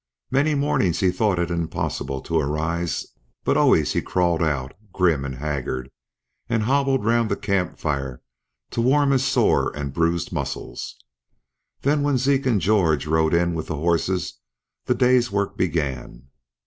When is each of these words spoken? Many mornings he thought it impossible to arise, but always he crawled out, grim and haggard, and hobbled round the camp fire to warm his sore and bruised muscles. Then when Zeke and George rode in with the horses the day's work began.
Many 0.31 0.55
mornings 0.55 0.99
he 0.99 1.11
thought 1.11 1.37
it 1.37 1.51
impossible 1.51 2.21
to 2.21 2.39
arise, 2.39 3.05
but 3.43 3.55
always 3.55 3.93
he 3.93 4.01
crawled 4.01 4.41
out, 4.41 4.73
grim 4.91 5.23
and 5.23 5.35
haggard, 5.35 5.91
and 6.49 6.63
hobbled 6.63 7.05
round 7.05 7.29
the 7.29 7.35
camp 7.35 7.77
fire 7.77 8.23
to 8.71 8.81
warm 8.81 9.11
his 9.11 9.23
sore 9.23 9.71
and 9.77 9.93
bruised 9.93 10.31
muscles. 10.33 10.95
Then 11.81 12.01
when 12.01 12.17
Zeke 12.17 12.47
and 12.47 12.59
George 12.59 13.05
rode 13.05 13.35
in 13.35 13.53
with 13.53 13.67
the 13.67 13.75
horses 13.75 14.39
the 14.85 14.95
day's 14.95 15.31
work 15.31 15.55
began. 15.55 16.29